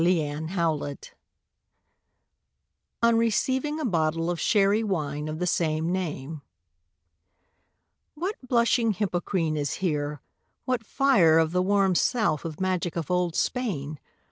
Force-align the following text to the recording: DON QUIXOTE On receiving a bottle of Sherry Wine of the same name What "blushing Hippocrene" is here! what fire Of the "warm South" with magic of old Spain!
DON 0.03 0.47
QUIXOTE 0.47 1.13
On 3.03 3.15
receiving 3.17 3.79
a 3.79 3.85
bottle 3.85 4.31
of 4.31 4.39
Sherry 4.39 4.83
Wine 4.83 5.27
of 5.27 5.37
the 5.37 5.45
same 5.45 5.91
name 5.91 6.41
What 8.15 8.33
"blushing 8.41 8.93
Hippocrene" 8.95 9.55
is 9.57 9.73
here! 9.73 10.19
what 10.65 10.83
fire 10.83 11.37
Of 11.37 11.51
the 11.51 11.61
"warm 11.61 11.93
South" 11.93 12.43
with 12.43 12.59
magic 12.59 12.95
of 12.95 13.11
old 13.11 13.35
Spain! 13.35 13.99